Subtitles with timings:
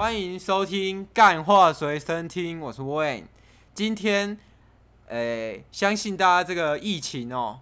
[0.00, 3.24] 欢迎收听《干话随身听》，我是 Wayne。
[3.74, 4.38] 今天，
[5.08, 7.60] 诶、相信大家这个疫情哦，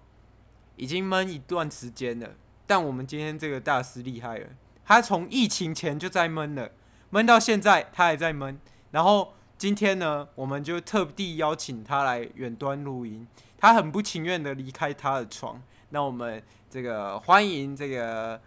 [0.76, 2.30] 已经闷一段时间了。
[2.64, 4.46] 但我们今天这个大师厉害了，
[4.84, 6.70] 他从疫情前就在闷了，
[7.10, 8.56] 闷到现在他还在闷。
[8.92, 13.26] 然后今天呢，我们就特地邀请他来远端录音，
[13.58, 15.60] 他很不情愿的离开他的床。
[15.88, 18.40] 那我们这个欢迎这个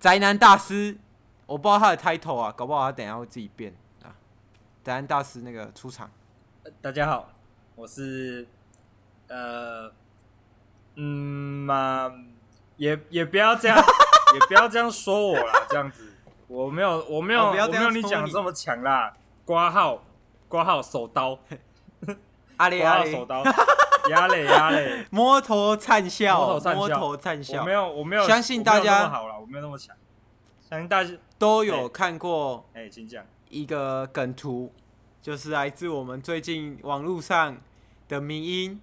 [0.00, 0.98] 宅男大师。
[1.46, 4.10] 我不知道他的 title 啊，搞不好他等一下会自己变啊。
[4.82, 6.10] 宅男大师那个出场。
[6.82, 7.30] 大家好，
[7.76, 8.46] 我是
[9.28, 9.92] 呃
[10.96, 12.12] 嗯嘛，
[12.76, 13.78] 也也不要这样，
[14.34, 16.14] 也不要这样说我啦，这样子
[16.48, 19.14] 我没有我没有、哦、我没有你讲的这么强啦。
[19.44, 20.02] 挂号
[20.48, 21.38] 挂号手刀，
[22.56, 23.44] 阿里阿里手刀，
[24.10, 27.60] 压嘞压嘞，摸头灿笑，摸头灿笑。
[27.60, 29.94] 我没有我没有，相信大家好了，我没有那么强。
[30.68, 34.72] 相信大家都有看过，哎，请讲一个梗图，
[35.22, 37.56] 就是来自我们最近网络上
[38.08, 38.80] 的迷音。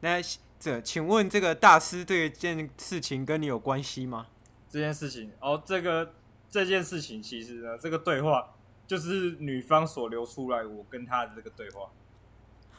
[0.00, 0.16] 那
[0.58, 4.28] 这，请问这个大师这件事情跟你有关系吗？
[4.70, 6.14] 这件事情哦，这个
[6.48, 8.54] 这件事情其实呢，这个对话
[8.86, 11.90] 就是女方所流出来我跟她的这个对话，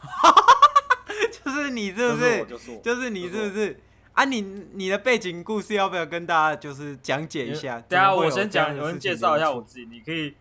[1.29, 2.45] 就是你是不是？
[2.47, 3.79] 就是，就是你是不是？
[4.17, 7.79] 啊你，你你的背景故事要不要跟大家就是讲解一下？
[7.87, 9.85] 等下我先讲，我先介绍一下我自己。
[9.85, 10.35] 你可以，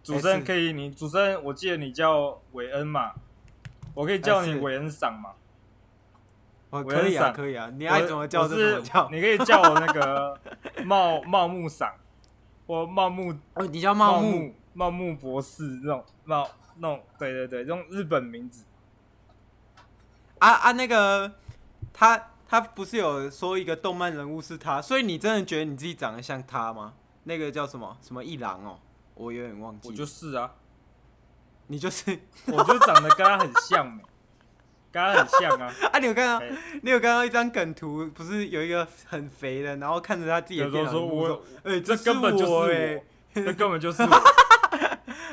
[0.00, 3.14] 主持人可以，你主持人，我记得你叫韦恩嘛，
[3.94, 5.30] 我可以叫你韦恩赏嘛。
[6.70, 9.10] 我，可以啊，可以啊，你爱怎么叫就怎么叫。
[9.10, 10.38] 你可以叫我那个
[10.86, 11.92] 茂茂木赏，
[12.68, 18.62] 或茂木哦，你叫茂木茂木博士这种茂那种，对对对，用日本名字。
[20.38, 21.32] 啊啊，那个
[21.92, 22.28] 他。
[22.48, 26.94] 他不是有说一个动漫人物是他，所以你真的觉得你自己长得像他吗？
[27.24, 28.78] 那个叫什么什么一郎哦，
[29.14, 29.88] 我有点忘记。
[29.88, 30.52] 我就是啊，
[31.66, 34.02] 你就是，我就长得跟他很像嘛，
[34.92, 35.74] 跟他很像啊。
[35.92, 36.38] 啊，你有看到？
[36.38, 38.08] 欸、你有看到一张梗图？
[38.14, 43.02] 不是有一个很肥的，然后看着他自己的电脑说：“我，哎、欸，这根本就是
[43.34, 44.08] 这根本就是我。”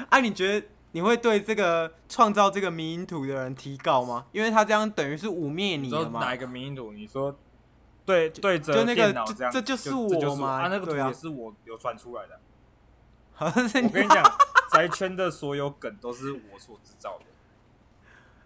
[0.10, 0.68] 啊，你觉得？
[0.94, 4.26] 你会对这个创造这个迷因图的人提告吗？
[4.32, 6.20] 因为他这样等于是污蔑你了嘛。
[6.20, 6.94] 哪一个迷因图？
[6.94, 7.36] 你说
[8.06, 10.62] 对对着电脑这样，这就是我吗？
[10.62, 12.40] 啊，那个图也是我流传出来的。
[13.34, 13.88] 好像是你。
[13.88, 14.24] 我跟你讲，
[14.72, 17.26] 宅圈的所有梗都是我所制造的。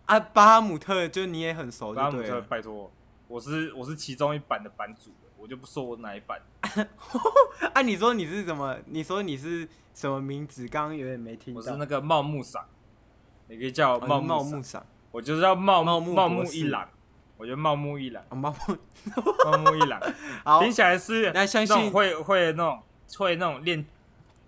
[0.13, 2.89] 啊，巴哈姆特就你也很熟，巴哈姆特，拜托，
[3.27, 5.11] 我是我是其中一版的版主。
[5.47, 6.41] 我就不说我哪一版。
[7.73, 8.77] 啊，你说你是什么？
[8.87, 10.67] 你说你是什么名字？
[10.67, 11.59] 刚刚有点没听到。
[11.59, 12.65] 我是那个茂木桑，
[13.47, 14.85] 你可以叫我茂茂木桑。
[15.09, 16.89] 我就是要茂茂木茂木一郎。
[17.37, 18.21] 我觉得茂木一郎。
[18.31, 18.77] 茂木
[19.45, 20.01] 茂木一郎。
[20.59, 22.83] 听起来是那种会会那种
[23.17, 23.85] 会那种练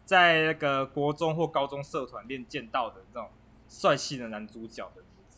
[0.03, 3.29] 在那个国中或高中社团练剑道的那种
[3.69, 5.37] 帅气的男主角的名字。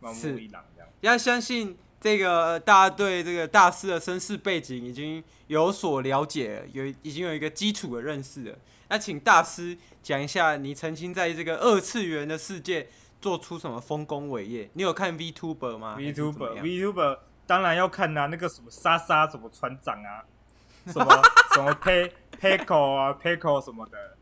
[0.00, 0.88] 茂木一郎这样。
[1.02, 1.76] 要相信。
[2.02, 8.58] 这个大家对这个大师的身世背景已经有所了解了，有已经有一个基础的认识了。
[8.88, 12.88] 那请大师讲一下，你曾经在这个二次元的世界
[13.20, 14.68] 做出什么丰功伟业？
[14.72, 20.24] 你有看 VTuber 吗？VTuber，VTuber 当然要看啊，那个什么莎莎什么船长啊，
[20.92, 21.22] 什么
[21.54, 24.16] 什么 Pe Peiko 啊 Peiko 什么的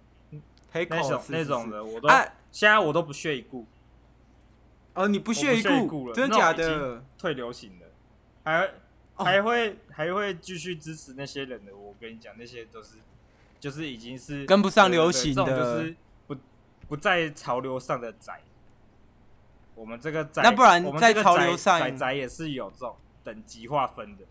[0.72, 3.66] 那种那种的，我都、啊、现在我都不屑一顾。
[4.94, 7.02] 哦，你不屑一顾了，真的假的？
[7.16, 7.86] 退流行的，
[8.44, 8.70] 还
[9.14, 11.74] 还会、哦、还会继续支持那些人的。
[11.74, 12.96] 我跟你讲，那些都是
[13.60, 15.96] 就是已经是跟不上流行的，就是
[16.26, 16.36] 不
[16.88, 18.40] 不在潮流上的宅。
[19.76, 24.24] 我们这个宅，那不然在潮流上宅宅也是有这种等级划分的。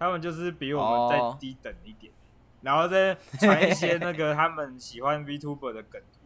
[0.00, 2.16] 他们就是比我们再低等一点，哦、
[2.62, 6.18] 然后再传一些那个他们喜欢 VTuber 的梗图，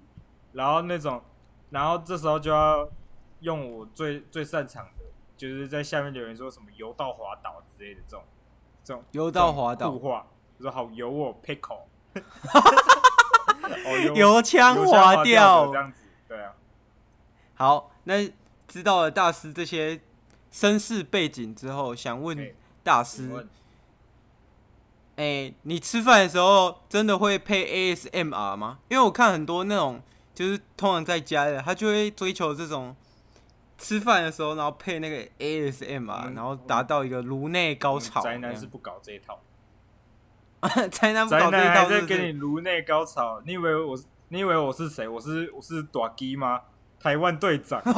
[0.54, 1.22] 然后那种，
[1.68, 2.88] 然后这时候就要。
[3.40, 5.04] 用我最最擅长的，
[5.36, 8.24] 就是在下面留言说什么“油到滑倒”之类的这种，
[8.82, 10.26] 这种油到滑倒，酷话，
[10.58, 11.82] 说好油 哦，pickle，
[14.14, 15.98] 油腔滑调这样子，
[16.28, 16.54] 对啊。
[17.54, 18.26] 好，那
[18.66, 20.00] 知道了大师这些
[20.50, 23.46] 身世背景之后，想问大师，
[25.16, 28.78] 哎、欸，你吃饭的时候真的会配 ASMR 吗？
[28.88, 30.00] 因为我看很多那种
[30.34, 32.96] 就是通常在家的，他就会追求这种。
[33.78, 38.22] 吃饭的时候，然后配那个 ASM 啊，然后达到一个颅内高潮。
[38.22, 39.40] 宅男是不搞这一套，
[40.90, 43.42] 宅男不搞这一套，在给你颅内高潮。
[43.44, 45.06] 你以为我是，你以为我是谁？
[45.06, 46.62] 我是我是大鸡吗？
[46.98, 47.82] 台湾队长。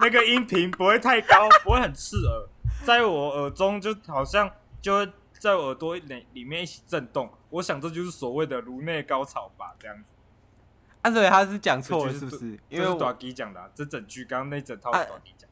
[0.00, 2.48] 那个音频不会太高，不会很刺耳，
[2.84, 4.50] 在我耳中就好像
[4.82, 7.30] 就会在我耳朵里里面一起震动。
[7.50, 10.12] 我想这就是所谓的颅内高潮吧，这样子。
[11.08, 12.58] 啊，所以他是讲错了，是不是？
[12.68, 15.48] 因为是大鸡讲的、啊，这整句刚刚那整套是大鸡讲。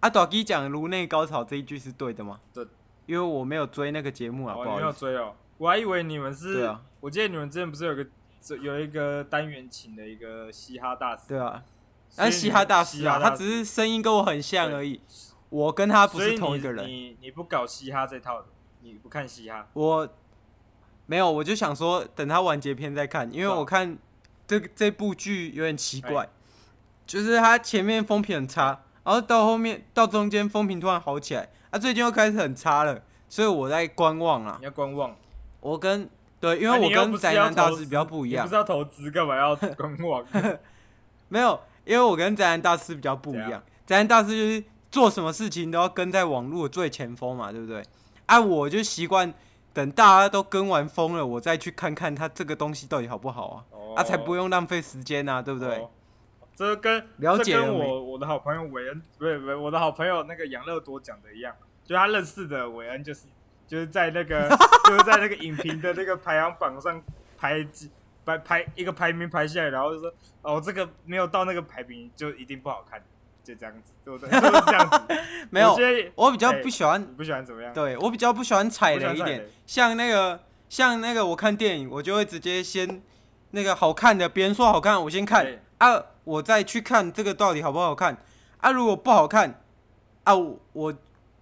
[0.00, 2.40] 啊，大鸡讲颅内高潮这一句是对的吗？
[2.52, 2.66] 对，
[3.06, 6.62] 因为我没有追那个节目啊，我、哦、没有追哦，我还以为你们是。
[6.62, 6.82] 啊。
[7.00, 8.06] 我记得你们之前不是有个
[8.60, 11.28] 有一个单元请的一个嘻哈大师？
[11.28, 11.62] 对啊。
[12.16, 15.00] 但嘻哈大师啊，他只是声音跟我很像而已。
[15.50, 16.86] 我跟他不是同一个人。
[16.86, 18.48] 你你，你不搞嘻哈这套的，
[18.80, 19.66] 你不看嘻哈？
[19.74, 20.08] 我
[21.06, 23.96] 没有，我就想说等他完结篇再看，因为我看
[24.48, 26.28] 这这部剧有点奇怪，
[27.06, 34.56] 就是它前面风评很差，然后到后面到中间风评突然好起来，啊，最近又开始很差了，所以我在观望啊。
[34.58, 35.14] 你要观望？
[35.60, 36.10] 我跟
[36.40, 38.44] 对，因为我跟宅男大师比较不一样。
[38.44, 40.24] 你不是要投资，干嘛要观望？
[41.28, 41.60] 没有。
[41.84, 47.82] 因为我跟宅男大师比较不一样，宅男大师就是做什么事情都要跟在网络最前锋嘛，对不对？
[48.26, 49.32] 啊，我就习惯
[49.72, 55.68] 等大家都跟完风了，我再去看看他这个东西到底好不好啊，哦、啊，才不用浪费时间啊，对不对？
[55.76, 55.90] 哦、
[56.54, 61.54] 这跟了解我我的好朋友韦恩，不是不是我的好朋友那个杨乐多讲的一样，
[61.84, 63.22] 就他认识的韦恩就是
[63.66, 64.48] 就是在那个
[64.86, 67.02] 就是在那个影评的那个排行榜上
[67.36, 67.90] 排几。
[68.26, 70.12] 排排一个排名排下来，然后就说
[70.42, 73.02] 哦，这个没有到那个排名就一定不好看，
[73.42, 74.28] 就这样子，对不对？
[74.28, 74.98] 就是这样子。
[75.48, 75.74] 没有，
[76.14, 77.72] 我，我比较不喜欢，不喜欢怎么样？
[77.72, 83.00] 对，我比较不喜欢踩雷一点，像那个像那个我看电影，我就会直接先
[83.50, 85.46] 那个好看的，别人说好看，我先看
[85.78, 88.16] 啊，我再去看这个到底好不好看
[88.58, 88.70] 啊？
[88.70, 89.62] 如果不好看
[90.24, 90.94] 啊，我我，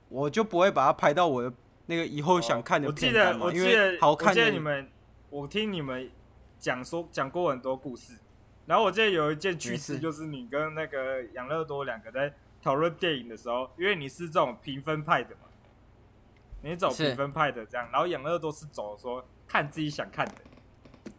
[0.08, 1.52] 我就不会把它排到我的
[1.86, 4.40] 那个以后想看的片单嘛，因为好看的。
[4.40, 4.88] 我记得你们，
[5.30, 6.10] 我听你们。
[6.58, 8.14] 讲说讲过很多故事，
[8.64, 12.32] 然后我记得有一件趣事，就是你跟那个养乐多两个在
[12.62, 15.42] 讨论电影的时候，因为你是这种评分派的嘛，
[16.62, 20.34] 你走评分派的这样，然后养乐多是走说看自己想看的，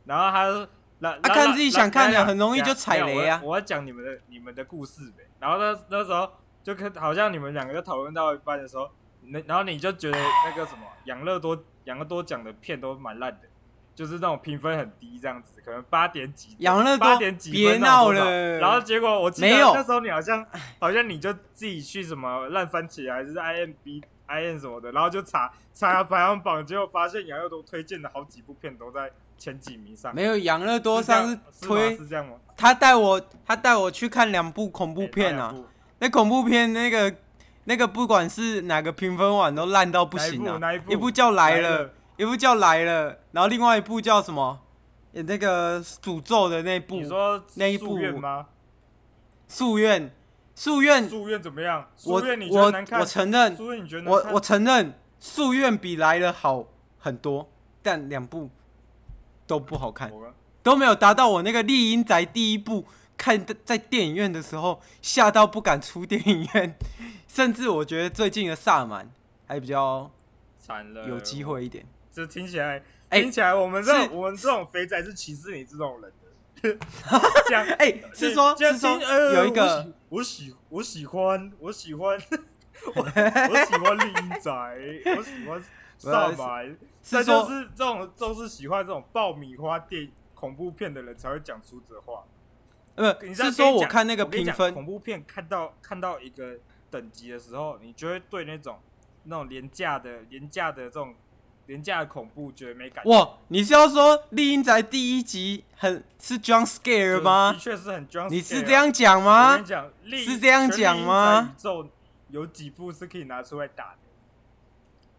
[0.05, 0.67] 然后他
[0.99, 3.41] 那、啊、看自己想看的很容易就踩雷啊！
[3.43, 6.29] 我要讲你们的你们的故事呗，然后那那时候
[6.63, 8.89] 就看好像你们两个就讨论到一半的时候，
[9.21, 13.47] 那然后你就觉得那个什么养乐多养乐多讲的片都蛮烂的。
[13.93, 18.59] 就是那种评分很低这样子，可能八点几，养乐多八点几分，别闹了。
[18.59, 20.45] 然后结果我记得有那时候你好像
[20.79, 24.03] 好像你就自己去什么烂番茄还是 IMB。
[24.29, 30.13] I N 什么的，然后就查查排行榜，结果发现养乐多推荐的好几部片都在前几名上。
[30.15, 32.33] 没有养乐多上是推是，是这样吗？
[32.55, 35.63] 他带我他带我去看两部恐怖片啊，欸、
[35.99, 37.15] 那恐怖片那个
[37.65, 41.93] 那个不管是哪个评分网都烂到不行啊，一部，叫来了。
[42.17, 44.59] 一部叫来了，然后另外一部叫什么？
[45.11, 46.95] 那个诅咒的那部。
[46.95, 48.47] 你说那一部吗？
[49.47, 50.11] 宿愿，
[50.55, 51.87] 宿愿，宿愿怎么样？
[52.05, 52.19] 我
[52.49, 53.55] 我我承认，
[54.07, 56.65] 我我承认夙愿比来了好
[56.97, 57.47] 很多，
[57.83, 58.49] 但两部
[59.47, 60.11] 都不好看，
[60.61, 62.85] 都没有达到我那个厉阴宅第一部
[63.15, 66.77] 看在电影院的时候吓到不敢出电影院，
[67.27, 69.09] 甚至我觉得最近的萨满
[69.47, 70.11] 还比较
[70.59, 71.85] 惨了，有机会一点。
[72.11, 76.17] 这听起来，听起来我们这我们这种肥仔是歧视你这种人的。
[77.47, 78.99] 讲哎、欸，是说，是说
[79.35, 82.19] 有一个，我喜我喜欢我喜欢
[82.95, 84.51] 我喜欢厉阴宅，
[85.15, 85.63] 我喜欢
[85.97, 86.77] 萨满。
[87.03, 92.23] 这就是这种就是喜欢这种爆米花电影恐怖片的人才会讲出这话。
[92.95, 96.57] 呃，是说我看那个评分恐怖片，看到看到一个
[96.89, 98.79] 等级的时候，你就会对那种
[99.23, 101.15] 那种廉价的廉价的这种。
[101.67, 103.11] 廉价的恐怖觉得没感觉。
[103.11, 107.51] 哇，你是要说《丽英宅》第一集很是 jump scare 吗？
[107.51, 108.29] 的确是很 jump scare。
[108.29, 109.51] 你是这样讲吗？
[109.51, 109.91] 我跟你讲，
[110.23, 111.53] 是这样讲吗？
[111.53, 111.89] 宇宙
[112.29, 113.97] 有几部是可以拿出来打的？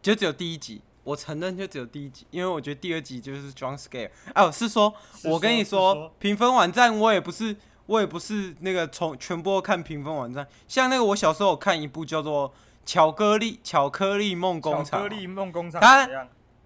[0.00, 4.10] 就只有第一集，我承认就只有第一集，因为我觉得第二集就是 jump scare。
[4.34, 4.92] 哦，是说，
[5.24, 10.46] 我跟你说，评分网站我也不是，我也不是那个从全部都看评分网站。
[10.66, 12.50] 像那个我小时候看一部叫做
[12.86, 16.08] 《巧克力巧克力梦工厂》，巧克力梦工厂，它。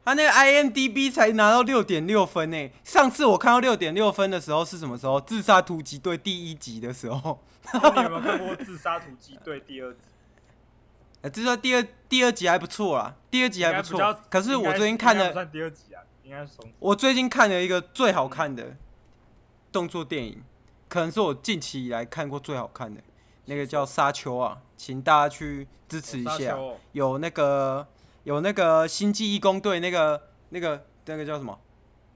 [0.04, 2.70] 他那个 IMDB 才拿到六点六分呢。
[2.82, 5.20] 上次我看到六点六分的时候是什么时候？
[5.20, 7.38] 自杀突击队第一集的时候。
[7.72, 10.00] 你有没有看过自杀突击队第二集？
[11.22, 14.20] 呃，至少第二第二集还不错啦，第二集还不错。
[14.28, 18.76] 可是我最近看了，第二集啊，应该是我最近看了一个最好看的
[19.70, 20.42] 动作电影，
[20.88, 23.00] 可能是我近期以来看过最好看的。
[23.46, 26.56] 那个叫沙丘啊，请大家去支持一下。
[26.92, 27.86] 有那个
[28.24, 31.58] 有那个星际义工队那个那个那个叫什么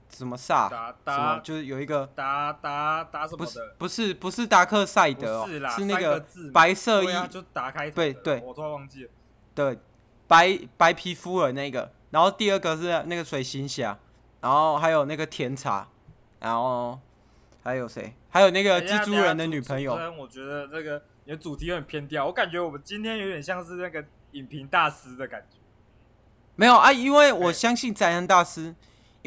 [0.09, 0.69] 什么萨？
[0.69, 3.45] 达什么就是有一个达达达什么的？
[3.45, 9.09] 不是不是不是达克赛德哦，是，那个白色衣，就打开对对，我突然忘记了。
[9.53, 9.77] 对，
[10.27, 13.97] 白白皮肤的那个，然后第二个是那个水行侠，
[14.41, 15.87] 然后还有那个甜茶，
[16.39, 16.99] 然后
[17.63, 18.13] 还有谁？
[18.29, 19.93] 还有那个蜘蛛人的女朋友。
[20.17, 25.57] 我觉得这个你的主题有点偏掉，我感觉我们今天有点像是那个影评大师的感觉。
[26.55, 28.75] 没有啊，因为我相信宅男大师，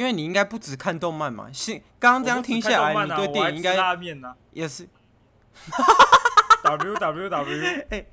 [0.00, 1.52] 因为你应该不只看动漫嘛。
[1.52, 3.76] 是刚刚这样听下来，你对电影应该
[4.52, 4.88] 也是。
[6.64, 8.06] W W W， 哎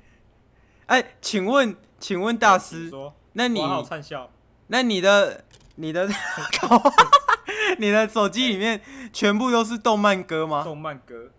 [0.86, 1.74] 哎，请问？
[1.98, 2.90] 请问大师，
[3.32, 3.60] 那你
[4.68, 5.44] 那你的
[5.76, 6.08] 你的
[7.78, 8.80] 你的手机里面
[9.12, 10.62] 全部都是动漫歌吗？
[10.62, 11.32] 动漫歌，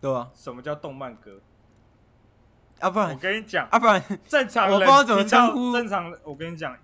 [0.00, 0.30] 对吧？
[0.34, 1.40] 什么叫动漫歌？
[2.78, 5.72] 啊，不然我跟你讲，啊，不然正常人我不知道怎么称呼。
[5.72, 6.76] 正常，我跟你讲，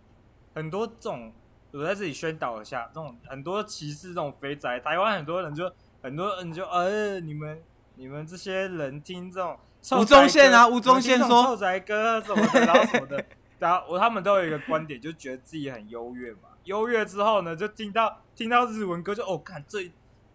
[0.55, 1.33] 很多这种
[1.77, 5.71] 我在这里宣导一下，这种很多歧视这种肥宅，台湾很多人就
[6.03, 7.63] 很多人就呃，你们
[7.97, 9.59] 你们这些人听这种。
[9.93, 13.25] 吴宗宪啊，吴宗宪说臭宅哥什么的，然后什么的，
[13.61, 16.49] 然后我他们都有一个观点，就觉得自己很优越嘛。
[16.65, 19.89] 优越之后呢，就听到听到日文歌就，就哦，看这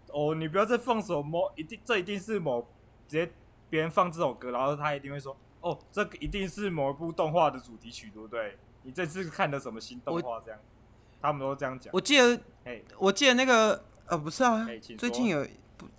[0.07, 2.61] 哦，你不要再放手摸，一定这一定是某
[3.07, 3.29] 直接
[3.69, 8.57] 别人放这首歌，然后他一定会说，哦，这个一定是某一部动画的主题曲，对不对？
[8.83, 10.39] 你这次看的什么新动画？
[10.45, 10.59] 这样，
[11.21, 11.91] 他们都这样讲。
[11.93, 15.45] 我记得，哎，我记得那个呃，不是啊，最近有，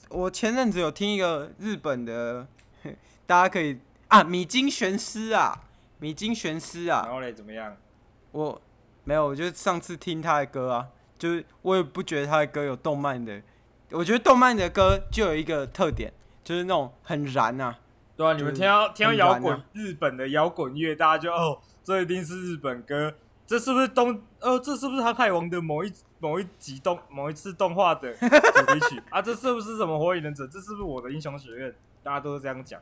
[0.09, 2.47] 我前阵子有听一个日本的。
[3.25, 5.59] 大家可以啊，米津玄师啊，
[6.01, 7.75] 米津玄师啊，然后嘞怎么样？
[8.33, 8.61] 我
[9.05, 13.41] 没有，我就上次听他的歌啊，就是我也不觉得他的歌有动漫的，
[13.93, 16.13] 我觉得动漫的歌就有一个特点，
[16.45, 17.79] 就是那种很燃啊。
[18.17, 23.15] 对啊，你们听到听到摇滚，日本的摇滚乐，大家就哦，这一定是日本歌，
[23.47, 24.23] 这是不是东？
[24.41, 28.27] 呃，这是不是航海王的某一某一集动某一次动画的 主
[28.75, 29.21] 题曲啊？
[29.21, 30.47] 这是不是什么火影忍者？
[30.47, 31.75] 这是不是我的英雄学院？
[32.03, 32.81] 大家都是这样讲。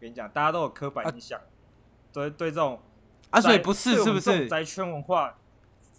[0.00, 1.40] 跟你讲，大家都有刻板印象，
[2.12, 2.78] 对、啊、对这种
[3.30, 5.34] 啊，所以不是是不是宅圈文化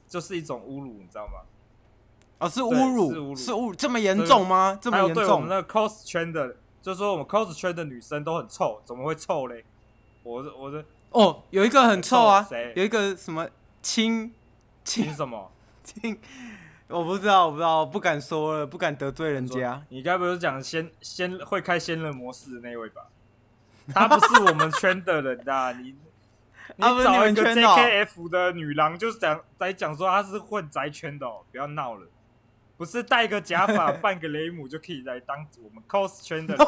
[0.08, 1.40] 就是一种侮辱，你知道吗？
[2.38, 4.78] 啊，是侮辱，是侮辱，是侮辱，这么严重吗？
[4.80, 5.16] 这么严重？
[5.16, 9.66] 对我们那个 cos 圈的，就是说我们 cos 圈的女生都很臭，怎么会臭嘞？
[10.22, 12.74] 我的我的哦，有一个很臭啊，谁？
[12.76, 13.48] 有一个什么
[13.86, 14.34] 亲
[14.84, 15.52] 亲什么
[15.84, 16.20] 亲？
[16.88, 19.86] 我不知道，我不知道，我不敢说了，不敢得罪人家。
[19.90, 23.04] 你该不是讲先先会开仙人模式的那位吧？
[23.94, 25.96] 他不是我们圈的人呐， 你
[26.78, 32.08] 你找一个 JKF 的女郎，就是讲在讲说他是混宅圈的哦，不要闹了，
[32.78, 36.68] 不是戴个假发 扮个雷姆就可以来当我们 cos 圈的人。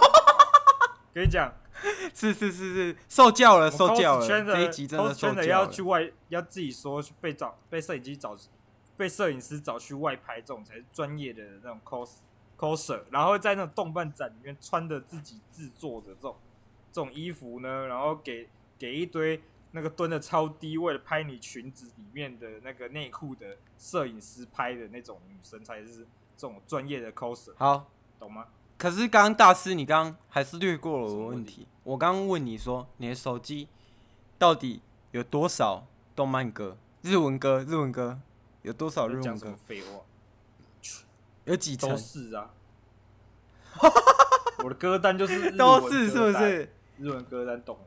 [1.18, 1.52] 跟你讲，
[2.14, 4.28] 是是是是，受教了，受教了。
[4.28, 8.38] 这一集真的圈的要去外，要自己说去被找，被摄影机找，
[8.96, 12.18] 被摄影师找去外拍，这种才是专业的那种 cos
[12.58, 16.36] coser，然后在那种动漫展里面穿的自己制作的这种。
[16.90, 19.40] 这种衣服呢，然后给给一堆
[19.72, 27.54] 那个蹲的超低，为了拍你裙子里面的那个内裤的摄影师拍的那种女生，才是这种专业的 coser。
[27.58, 28.48] 好，懂吗？
[28.78, 31.68] 可是刚刚大师，你刚刚还是略过了我的问题。
[31.84, 33.68] 我刚刚问你说，你的手机
[34.38, 34.82] 到底
[35.12, 38.20] 有多少动漫歌、日文歌、日文歌
[38.62, 39.56] 有多少日文歌？
[39.66, 40.02] 废话，
[41.46, 41.90] 有几成？
[41.90, 42.52] 都是啊。
[44.64, 46.74] 我的歌单就是都是，是不是？
[46.98, 47.78] 日文歌单懂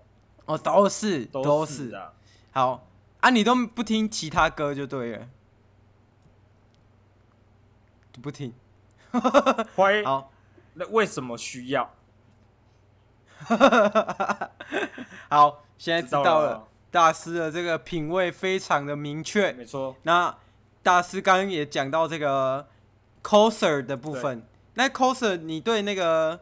[0.47, 2.13] 哦，都是都是啊。
[2.53, 2.89] 好
[3.21, 5.29] 啊，你都不听其他歌就对了，
[8.23, 8.55] 不听。
[9.75, 10.30] 会好，
[10.75, 11.95] 那为什么需要？
[15.29, 16.69] 好，现在知道了。
[16.91, 19.97] 大师的这个品味非常的明确，没错。
[20.03, 20.37] 那
[20.83, 22.69] 大师刚刚也讲到这个
[23.23, 24.43] coser 的部分，
[24.75, 26.41] 那 coser 你对那个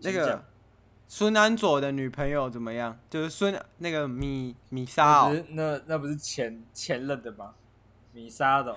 [0.00, 0.44] 那个。
[1.10, 2.94] 孙安佐的女朋友怎么样？
[3.08, 7.54] 就是孙那个米米莎哦，那那不是前前任的吗？
[8.12, 8.76] 米莎的，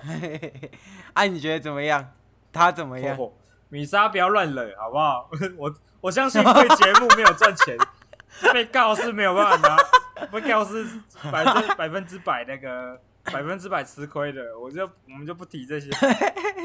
[1.12, 2.10] 哎，你觉得怎么样？
[2.50, 3.14] 他怎么样？
[3.18, 3.30] 哦、
[3.72, 5.30] 米莎不要乱惹，好不好？
[5.56, 7.74] 我我相信对节目没有赚钱，
[8.52, 10.84] 被告是没有办法拿，被告是
[11.30, 15.88] 百分 百分之百那个百分之百吃亏的，我就我们就不提这些。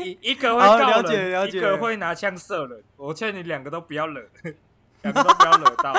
[0.04, 4.22] 一一个会告人，一个会拿枪射人，我劝你两个都不要惹。
[5.04, 5.94] 两个都不要惹到。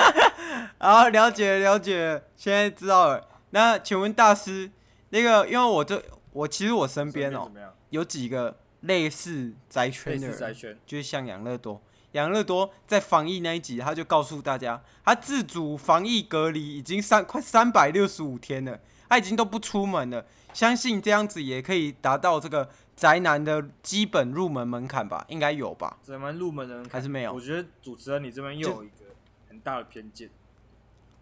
[0.77, 3.27] 好，了解了解，现在知道了。
[3.49, 4.69] 那请问大师，
[5.09, 5.99] 那个因为我这
[6.33, 7.51] 我其实我身边哦、喔，
[7.89, 11.81] 有几个类似宅圈的人，就是像养乐多，
[12.13, 20.25] 养乐多在防疫那一集，他就告诉大家，他自主防疫隔离已经三快三百六十五天了，他已经都不出门了。
[20.53, 25.23] 相信这样子也可以达到这个宅男的基本入门门槛吧？
[25.27, 25.97] 应该有吧？
[26.01, 27.33] 宅男入门的人还是没有？
[27.33, 29.05] 我觉得主持人你这边又有一个
[29.47, 30.29] 很大的偏见，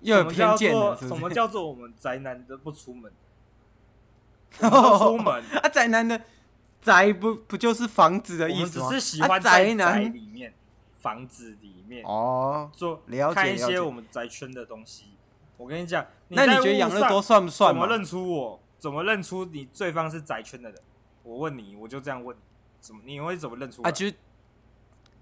[0.01, 0.95] 又有偏见了。
[0.95, 3.11] 什么叫做我们宅男的不出门？
[4.57, 6.19] 不出门 啊，宅男的
[6.81, 8.86] 宅不不就是房子的意思吗？
[8.86, 10.53] 我们只是喜欢在宅里面，
[11.00, 15.13] 房子里面哦，做了解看一些我们宅圈的东西。
[15.57, 17.74] 我跟你讲，那你觉得养乐多算不算？
[17.74, 18.60] 怎么认出我？
[18.77, 20.79] 怎么认出你对方是宅圈的人？
[21.24, 22.41] 我问你，我就这样问你，
[22.79, 23.81] 怎么你会怎么认出？
[23.81, 24.10] 啊，就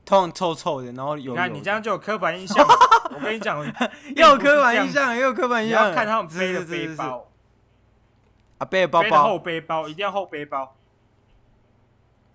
[0.04, 1.32] 通常臭臭的，然后有。
[1.32, 2.68] 你看你这样就有刻板印象。
[3.14, 3.64] 我跟你讲，
[4.16, 5.88] 又有刻板印象，又有刻板印象。
[5.88, 7.32] 要看他们背的背包。
[8.58, 10.76] 啊，背包包，后背包一定要后背包。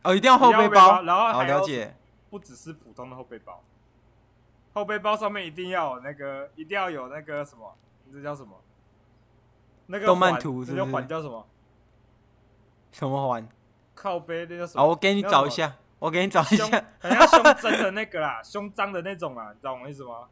[0.02, 1.96] 哦，一定要后背包，然后好了解。
[2.30, 3.62] 不只是普通的后背包，
[4.72, 7.76] 后背包上面一定要有那个，一定要有那个什么，
[8.12, 8.60] 这叫什么？
[9.86, 10.78] 那个动漫图是不是？
[10.78, 11.44] 那个环叫什么？
[12.92, 13.48] 什么环？
[13.94, 14.84] 靠背那叫什么？
[14.84, 16.84] 哦，我给你找一下，我给你找一下。
[17.00, 20.28] 很像胸 针的那个啦，胸章的那种啦，你知道我意思吗？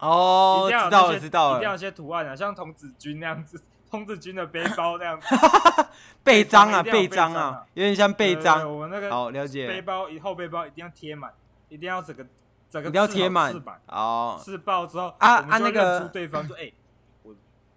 [0.00, 1.56] 哦，知道了，知道了。
[1.58, 5.26] 一定要有些图案啊，像童子军那样子，童子军的背包那样子。
[6.22, 8.76] 背章啊，背章啊，有点像背章。
[8.76, 9.66] 我那个好了解。
[9.66, 11.32] 背包以后背包一定要贴满，
[11.68, 12.26] 一定要整个
[12.70, 13.54] 整个一定要贴满。
[13.86, 14.38] 哦。
[14.42, 16.00] 刺爆之后啊啊那个。
[16.00, 16.70] 出对方说哎。
[17.22, 17.34] 我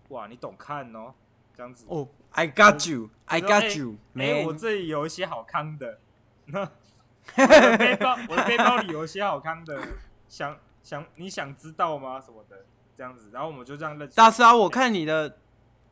[0.10, 1.14] 哇，你懂看哦，
[1.56, 6.00] 这样子哦、oh,，I got you，I got you，哎、欸欸，我这里有一些好康的，
[6.52, 9.82] 我的背包，我的背包里有一些好康的，
[10.28, 12.20] 想想你想知道吗？
[12.20, 14.14] 什么的，这样子，然后我们就这样认识。
[14.14, 15.38] 大师啊，我看你的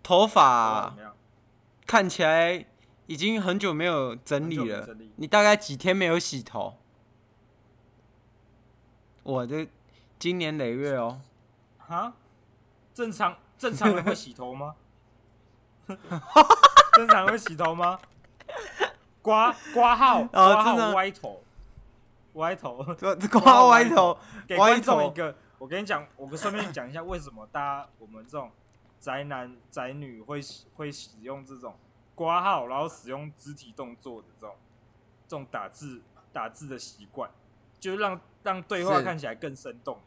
[0.04, 0.96] 头发、啊、
[1.86, 2.66] 看起来
[3.08, 6.78] 已经很久没有整理了，理你大概几天没有洗头？
[9.24, 9.68] 我的，
[10.18, 11.22] 今年累月哦，
[11.78, 12.14] 哈，
[12.94, 13.38] 正常。
[13.60, 14.74] 正常人会洗头吗？
[16.96, 18.00] 正常人会洗头吗？
[19.22, 21.44] 刮刮号，刮号歪头，
[22.36, 22.82] 歪头，
[23.30, 25.36] 刮歪头，给观众一个。
[25.58, 28.50] 我跟你讲，我跟顺便讲一下，为什么大家我们这种
[29.00, 30.42] 宅男宅女会
[30.76, 31.76] 会使用这种
[32.16, 34.56] 挂号，然后使用肢体动作的这种
[35.28, 36.02] 这种打字
[36.34, 37.30] 打字的习惯，
[37.80, 40.00] 就让让对话看起来更生动。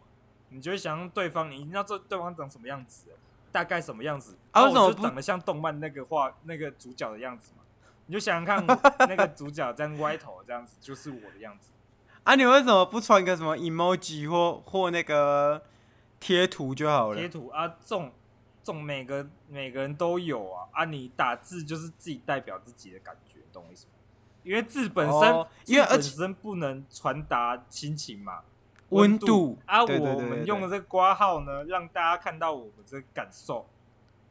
[0.51, 3.09] 你就会想让对方，你知道对方长什么样子。
[3.51, 4.39] 大概什么样子？
[4.53, 7.63] 啊，我就长得像动漫那个画那个主角的样子嘛？
[8.07, 11.71] 你就想想看，那个主角这样歪头这样子，就是我的样子。
[12.25, 15.63] 啊，你为什么不传个什么 emoji 或或那个
[16.19, 17.19] 贴图就好了？
[17.19, 18.22] 贴图啊，这种这
[18.63, 20.69] 种每个每个人都有啊。
[20.73, 23.93] 啊，你打字就是自己代表自己的感觉，懂我意思吗？
[24.43, 28.41] 因为字本身，哦、因为本身不能传达心情嘛。
[28.89, 33.67] 温度，度啊，对对对对对，我们用的这个挂号呢，让大家看到我们这个感受。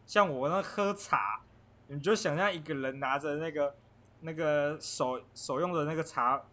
[0.05, 1.41] 像我那喝茶，
[1.87, 3.75] 你就想象一个人拿着那个
[4.19, 6.43] 那个手手用的那个茶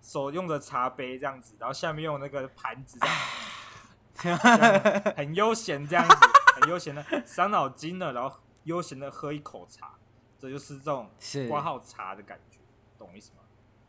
[0.00, 6.16] 手用的茶杯这样子，然后下面用那个盘子这样，这样很悠闲这样子，
[6.54, 9.94] 很悠闲的伤脑筋了，然后悠闲的喝一口茶，
[10.38, 11.08] 这就是这种
[11.48, 12.58] 挂号茶的感觉，
[12.98, 13.38] 懂我意思吗？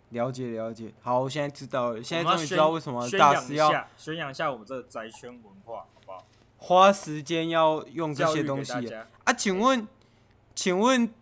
[0.09, 6.25] 了解了解，好，我现在知道了，现在终于知道为什么大师要宣扬一下我们这个宅圈文化，好不好？
[6.57, 8.71] 花时间要用这些东西
[9.23, 9.33] 啊？
[9.33, 9.87] 请问，
[10.55, 11.13] 请问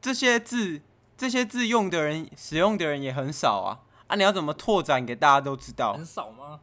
[0.00, 0.82] 这些字，
[1.16, 3.80] 这些字用的人、使用的人也很少啊？
[4.06, 5.94] 啊，你要怎么拓展给大家都知道？
[5.94, 6.60] 很少吗？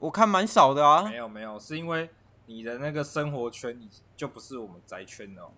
[0.00, 1.04] 我看蛮少的啊。
[1.04, 2.10] 没有没有，是因为
[2.46, 3.80] 你的那个生活圈
[4.16, 5.52] 就不是我们宅圈哦。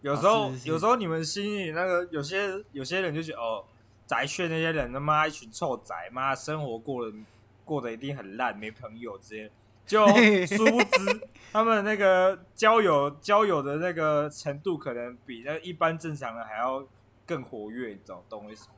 [0.00, 3.64] 有时候，有时候你们心里那个有些有些人就觉得哦，
[4.06, 7.16] 宅圈那些人他妈一群臭宅，妈生活过得
[7.64, 9.50] 过得一定很烂，没朋友之类，
[9.84, 10.06] 就
[10.46, 11.20] 殊不知
[11.52, 16.86] 他们那个交友交友的那个程度，可能比那一般正常人还要
[17.26, 18.74] 更活跃，你知道懂我意思吗？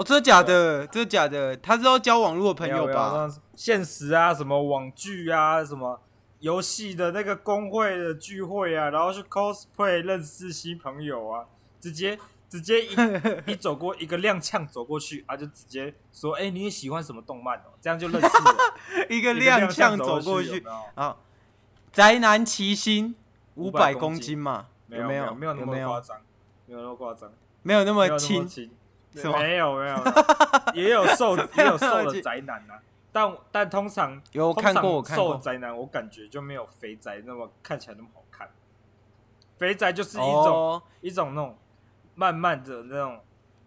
[0.00, 3.28] 哦，真的假的，真的假的，他是要交网络的朋友吧？
[3.54, 6.00] 现实啊，什么网剧啊，什么。
[6.38, 11.44] 游戏的那个公会的聚会啊，然后去 cosplay 认识新朋友啊，
[11.78, 12.94] 直接直接一
[13.52, 17.76] 一走过一个踉跄走过去啊，就直接说，哎、欸，你也喜欢什么动漫哦？
[17.82, 18.56] 这样就认识了。
[19.10, 21.14] 一个踉跄走过去啊，
[21.92, 23.14] 宅男齐心
[23.56, 24.68] 五百公斤嘛？
[24.86, 26.16] 没有没有没有那么夸张，
[26.64, 27.30] 没有那么夸张，
[27.62, 28.48] 没有那么轻，
[29.12, 30.04] 没有没有，
[30.74, 32.80] 也有瘦 也有瘦的宅男啊。
[33.12, 38.48] 但但通常有看过我瘦宅男，我感觉就没有肥宅那么看起来那么好看。
[39.58, 40.82] 肥宅就是一种、oh.
[41.00, 41.58] 一种那种
[42.14, 43.20] 慢慢的那种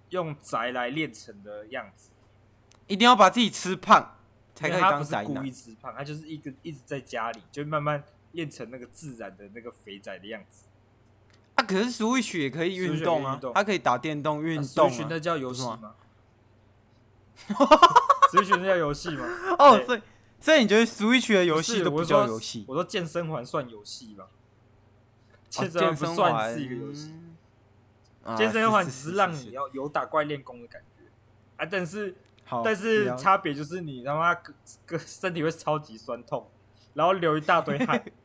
[0.10, 2.12] 用宅来练成的样子。
[2.88, 4.16] 一定要把自己吃胖
[4.56, 5.26] 才可以当宅男。
[5.26, 8.02] 他不是故意吃胖，他就是一个一直在家里，就慢慢
[8.32, 10.66] 练成那个自然的那个肥宅的样子。
[11.64, 14.90] 啊，可是 Switch 也可以运动啊，它可以打电动运动。
[14.90, 15.96] Switch 那叫游戏吗
[18.32, 19.26] ？Switch 那叫游戏吗？
[19.60, 20.02] 哦，所以
[20.40, 22.66] 所以你觉得 Switch 的游戏都不叫游戏？
[22.68, 24.28] 我说健身环算游戏吧？
[25.50, 27.14] 健身环不算是一个游戏。
[28.38, 31.04] 健身环只是让你要有打怪练功的感觉
[31.58, 32.16] 啊，但是
[32.64, 34.54] 但是差别就是你他妈个
[34.86, 36.50] 个身体会超级酸痛，
[36.94, 38.04] 然后流一大堆汗。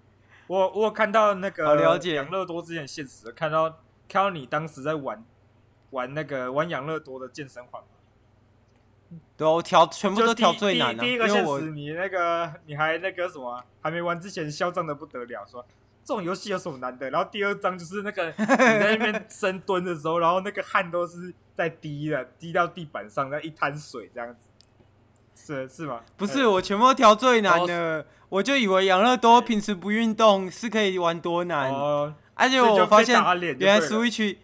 [0.49, 3.69] 我我看到那个养乐多之前现实看到
[4.09, 5.25] 看到你当时在玩
[5.91, 7.81] 玩那个玩养乐多的健身环，
[9.37, 11.03] 对，我调全部都调最难的。
[11.05, 15.65] 第一个现实你那个你还那个什么还没玩之前嚣张的不得了，说。
[16.05, 17.11] 这种游戏有什么难的？
[17.11, 24.48] 然后第二章就是那个你在那边深蹲的时候，然后那个汗都是在滴的，滴到地板上，那一滩水这样子，
[25.49, 26.01] 是是吗？
[26.17, 31.73] 不是，我全部都调最难的，我就以为养乐多平时不运动是可以玩多难，
[32.35, 33.19] 而且我发现
[33.59, 34.37] 原来 Switch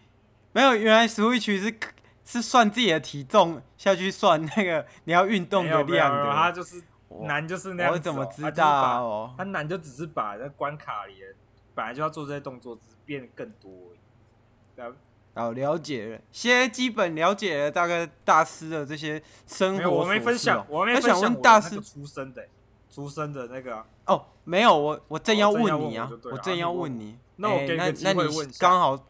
[0.51, 1.75] 没有，原来 Switch 是
[2.23, 6.81] 是算自己的体重下去算那个你要运动的量的，它就是
[7.21, 9.33] 难就是那样子，我怎么知道哦？
[9.37, 11.27] 它难就只是把那关卡里的。
[11.75, 14.95] 本来就要做这些动作，只是变得更多而已。
[15.35, 19.91] 好，了解了，先基本了解了大概大师的这些生活。
[19.91, 21.17] 我没分享，我没分享。
[21.17, 22.47] 我想问大师出生的，
[22.89, 27.17] 出生的那个、啊、哦，没有，我我正要问你啊，哦、我正要问你。
[27.35, 29.05] 那我给个机会问，刚好，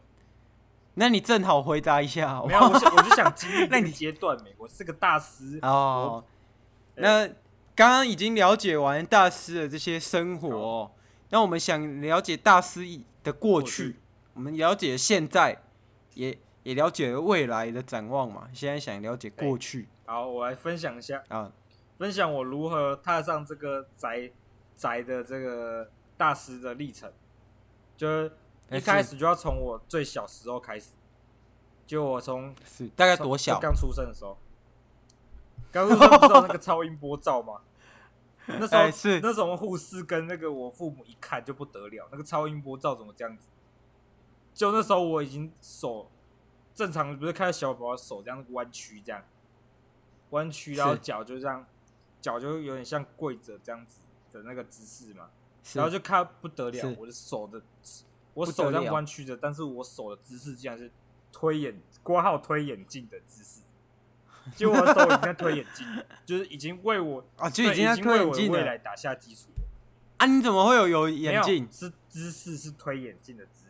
[0.94, 2.70] 那你正好回答一下好不好。
[2.70, 4.36] 没有，我我就想经历 那个阶段。
[4.42, 6.24] 没，我是个大师哦。
[6.96, 7.24] 那
[7.76, 10.90] 刚刚已经了解完大师的这些生活、哦。
[11.30, 12.80] 那我们想了解大师
[13.22, 14.00] 的过去，过去
[14.34, 15.62] 我们了解现在，
[16.16, 18.48] 也也了解了未来的展望嘛。
[18.52, 21.52] 现在想了解过去，好，我来分享一下啊，
[21.98, 24.32] 分享我如何踏上这个宅
[24.74, 27.12] 宅的这个大师的历程。
[27.96, 28.32] 就是
[28.70, 30.90] 一开始就要从我最小时候开始，
[31.86, 33.60] 就我从是大概多小？
[33.60, 34.36] 刚出生的时候，
[35.70, 37.60] 刚出生知道那个超音波照吗？
[38.46, 43.48] 那时候、欸、是那时候护士跟那个我父母一看就不得了，那个超音波照怎么这样子？
[44.56, 46.10] 就那时候我已经手
[46.74, 49.22] 正常，不是看到小宝宝手这样弯曲这样
[50.30, 51.66] 弯曲，然后脚就这样
[52.22, 54.00] 脚就有点像跪着这样子
[54.32, 55.28] 的那个姿势嘛，
[55.74, 57.60] 然后就看不得了，我的手的
[58.32, 60.90] 我手这样弯曲着，但是我手的姿势竟然是
[61.30, 63.60] 推眼挂号推眼镜的姿势。
[64.54, 65.86] 就我的手已经在推眼镜，
[66.24, 69.64] 就是已经为我啊， 就已经在推眼镜未来打下基础了。
[70.18, 71.68] 啊，你怎么会有有眼镜？
[71.70, 73.65] 是姿势，是推眼镜的姿势。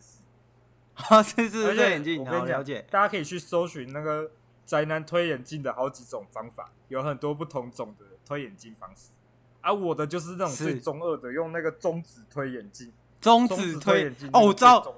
[0.96, 4.30] 啊，是是推眼镜，我跟你讲，大家可以去搜寻那个
[4.64, 9.10] 宅男推眼镜的好几种方法，有很多不同种的推眼镜方式。
[9.60, 12.92] 啊，我的就是那种最中二的，用那个中指推眼镜。
[13.20, 14.94] 中指推眼镜哦，我知道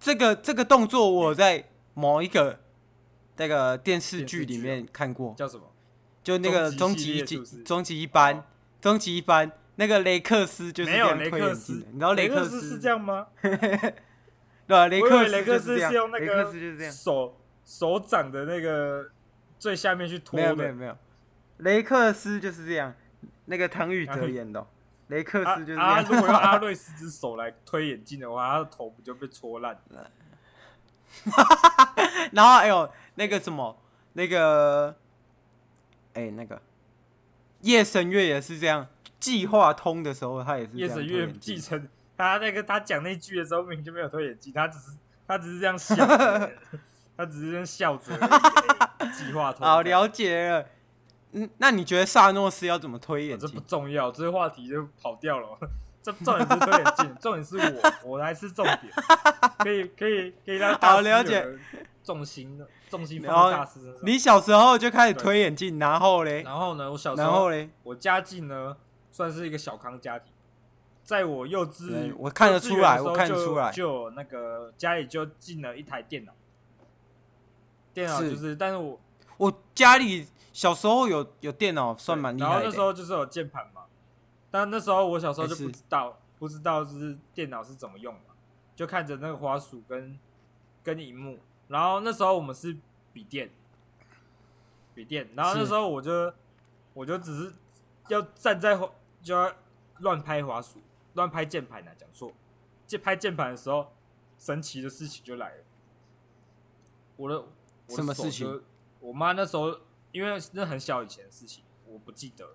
[0.00, 2.60] 这个这个动作，我在某一个。
[3.36, 5.64] 那个电视剧里面看过，叫什么？
[6.22, 7.22] 就那个终极一
[7.64, 8.46] 终极一班，
[8.80, 13.26] 终极一班那个雷克斯就是这样推眼镜，你知道雷克斯是这样吗？
[14.66, 19.10] 对啊，雷克雷克斯是用那个手手掌的那个
[19.58, 20.96] 最下面去拖的，没有没有，
[21.58, 22.94] 雷克斯就是这样。
[23.46, 24.66] 那个唐禹哲演的，
[25.08, 26.02] 雷克斯就是这样。
[26.04, 30.10] 如果用阿瑞斯之手来推眼镜的话，他的头不就被戳烂了？
[32.32, 32.90] 然后还有。
[33.16, 33.80] 那个什么，
[34.14, 34.96] 那个，
[36.14, 36.60] 哎、欸，那个
[37.60, 38.88] 夜神月也是这样，
[39.20, 41.88] 计划通的时候他也是夜神月继承
[42.24, 45.94] 他那个他讲那句的时候，明明就没有推眼镜，他只是他只是这样笑，
[47.16, 48.16] 他只是这样笑着。
[49.12, 50.66] 计划通，好了解了。
[51.32, 53.48] 嗯，那你觉得萨诺斯要怎么推眼镜？
[53.48, 55.48] 这 不重要，这个话题就跑掉了。
[56.02, 57.56] 这重点不是推眼镜，重点是
[58.02, 58.80] 我，我才是重点。
[59.58, 61.46] 可以可以可以让大家了解
[62.02, 62.68] 重心的。
[62.90, 64.00] 重心放在大师身上。
[64.02, 66.42] 你小时候就开始推眼镜，然后嘞？
[66.42, 66.92] 然后呢？
[66.92, 67.70] 我小时候，然后嘞？
[67.82, 68.76] 我家境呢，
[69.10, 70.33] 算是一个小康家庭。
[71.04, 76.32] 在我幼稚，我看得出来，我看得出来，就那个家里就进了一台电脑。
[77.92, 78.98] 电脑就是，但是我
[79.36, 82.54] 我家里小时候有有电脑，算蛮厉害的。
[82.54, 83.82] 然后那时候就是有键盘嘛，
[84.50, 88.34] 但那时候我小时候就不知道，不知道是电脑是怎么用嘛，
[88.74, 90.18] 就看着那个滑鼠跟
[90.82, 91.38] 跟荧幕。
[91.68, 92.76] 然后那时候我们是
[93.12, 93.50] 笔电，
[94.94, 95.28] 笔电。
[95.36, 96.32] 然后那时候我就，
[96.94, 97.52] 我就只是
[98.08, 98.76] 要站在
[99.22, 99.52] 就要
[100.00, 100.80] 乱拍滑鼠，
[101.14, 101.90] 乱拍键盘呢。
[101.96, 102.32] 讲错，
[102.86, 103.92] 就拍键盘的时候，
[104.38, 105.64] 神奇的事情就来了。
[107.16, 107.48] 我的，我
[107.88, 108.62] 的什么事情？
[109.00, 109.80] 我妈那时候
[110.12, 112.46] 因为那很小以前的事情，我不记得。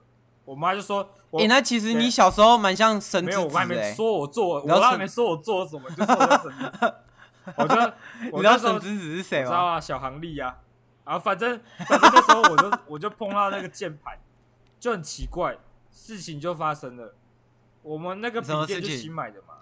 [0.45, 6.93] 我妈就说：“哎、欸，那其实你小时候蛮像神之子、欸。”没有，我还没说我做，我还没说我做什么，就说我神之子。
[7.55, 7.93] 我觉得
[8.33, 9.45] 你知道神之子是谁吗？
[9.45, 10.57] 知道啊，小航力啊。
[11.03, 14.17] 啊，反正反正那时候我就我就碰到那个键盘，
[14.79, 15.55] 就很奇怪，
[15.91, 17.13] 事情就发生了。
[17.81, 19.55] 我们那个笔电是新买的嘛，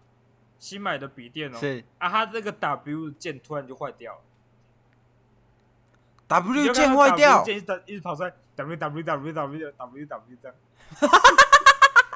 [0.59, 1.83] 新买的笔电哦、喔，是。
[1.97, 4.21] 啊，它这个 W 键突然就坏掉了
[6.27, 10.57] ，W 键坏掉，键一直一直跑出来，W W W W W W 这样，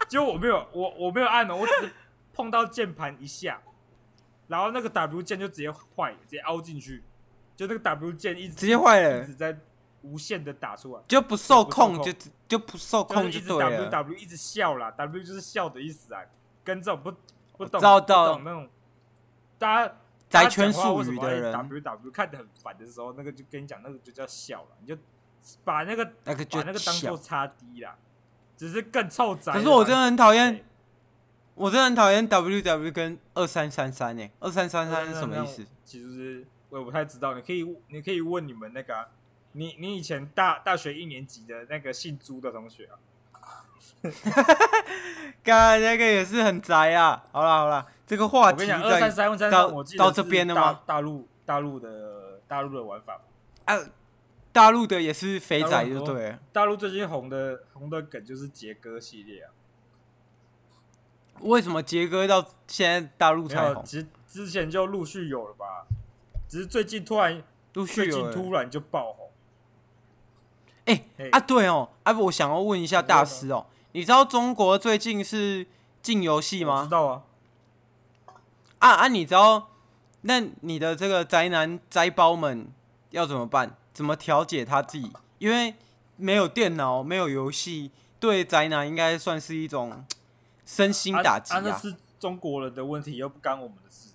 [0.07, 1.93] 结果我没有我我没有按哦，我只是
[2.33, 3.61] 碰到键盘一下，
[4.47, 7.03] 然后那个 W 键就直接坏，直接凹进去。
[7.55, 9.55] 就那个 W 键一直直接坏了，一直在
[10.01, 12.11] 无限的打出来，就不受控，就
[12.47, 13.89] 就不受控，就对了。
[13.89, 16.21] W W 一直笑啦，W 就是笑的意思啊，
[16.63, 17.11] 跟这种不
[17.57, 18.67] 不懂不懂那种
[19.57, 19.93] 大家
[20.29, 24.97] 宅圈术语的人，W W 看得很烦的时候，那个就跟你讲，那个就叫笑了，你就
[25.63, 27.95] 把那个那个就把那个当做插 D 啦，
[28.57, 29.53] 只是更臭宅。
[29.53, 30.65] 可是我真的很讨厌，
[31.55, 35.65] 我真的很讨厌 W W 跟二三三三诶，二三三三是什么意思？
[35.85, 36.47] 其实是。
[36.71, 39.05] 我也不太知道，你可以你可以问你们那个、啊，
[39.53, 42.89] 你你以前大大学一年级的那个姓朱的同学
[43.31, 43.65] 啊，
[45.43, 47.23] 刚那个也是很宅啊。
[47.31, 50.81] 好了好了，这个话题二三三三到我记得到这边了吗？
[50.85, 53.21] 大陆大陆的大陆的玩法
[53.65, 53.77] 啊，
[54.51, 56.37] 大陆的也是肥宅就对。
[56.53, 59.51] 大陆最近红的红的梗就是杰哥系列啊。
[61.41, 63.83] 为什么杰哥到现在大陆才红？
[63.83, 65.87] 其实之前就陆续有了吧。
[66.47, 67.41] 只是最近突然
[67.73, 69.30] 陆续，最近突然就爆红。
[70.85, 75.65] 哎、欸、啊，对哦，啊，我想要问一下大师哦，你知道中国最近是
[76.01, 76.83] 禁游戏吗？
[76.83, 77.23] 知道啊。
[78.79, 79.69] 啊啊，你知道？
[80.21, 82.67] 那你的这个宅男宅包们
[83.11, 83.75] 要怎么办？
[83.93, 85.11] 怎么调解他自己？
[85.39, 85.75] 因为
[86.15, 90.03] 没有电脑，没有游戏，对宅男应该算是一种
[90.65, 91.61] 身心打击啊，啊。
[91.63, 94.13] 那是中国人的问题，又不干我们的事。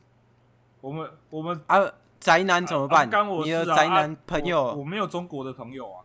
[0.81, 1.93] 我们我们啊。
[2.19, 3.07] 宅男怎么办？
[3.45, 6.03] 你的宅男朋友，我，我没有中国的朋友啊。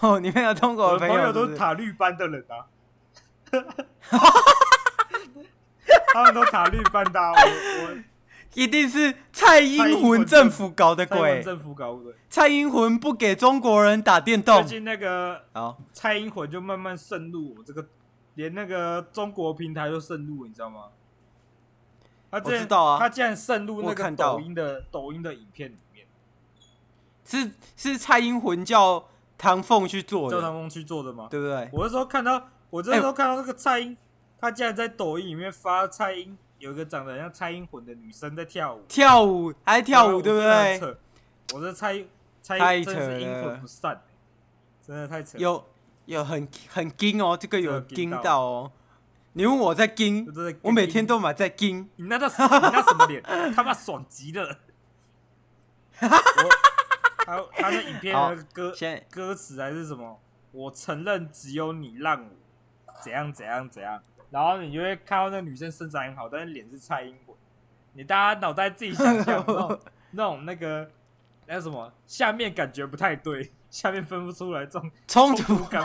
[0.00, 1.26] 哦，你没有中国的朋友是是？
[1.26, 2.66] 我的朋友都是塔绿班的人啊。
[6.12, 7.96] 他们都塔绿班的、啊，我我
[8.54, 11.42] 一定是蔡英文政府搞的鬼。
[11.42, 12.14] 政府搞的。
[12.28, 14.56] 蔡英文不给中国人打电动。
[14.62, 15.44] 最近那个
[15.92, 17.86] 蔡英文就慢慢渗入我这个，
[18.34, 20.84] 连那个中国平台都渗入，你知道吗？
[22.30, 26.06] 他知道啊，他竟然渗入那个抖音的抖音的影片里面，
[27.24, 29.08] 是是蔡英文叫
[29.38, 31.28] 唐凤去做的，叫唐凤去做的嘛？
[31.30, 31.68] 对不对？
[31.72, 33.96] 我那时候看到，我那时候看到那个蔡英，
[34.40, 40.96] 他竟然在抖音里面发蔡英有一个长得像蔡英魂的女生在跳舞，跳舞还跳舞，对不对？
[41.54, 42.04] 我这蔡
[42.42, 44.02] 蔡英真是阴魂不散，
[44.86, 45.64] 真的太扯，有
[46.06, 48.72] 有很很惊哦，这个有惊到哦。
[49.34, 50.26] 你问我在惊，
[50.62, 51.88] 我每天都买在惊。
[51.94, 52.58] 你那叫什么？
[52.58, 53.22] 你那什么脸？
[53.54, 54.58] 他妈爽极了！
[57.28, 58.74] 还有他的影片的歌
[59.10, 60.18] 歌词还是什么？
[60.52, 62.30] 我承认只有你让我
[63.02, 64.02] 怎样怎样怎样。
[64.30, 67.36] 然后你就会看到那个女生身材很好，但是脸是蔡英文。
[67.92, 69.80] 你大家脑袋自己想象那种
[70.12, 70.90] 那种那个
[71.46, 71.92] 那什么？
[72.06, 75.84] 下面感觉不太对，下面分不出来这种冲突感，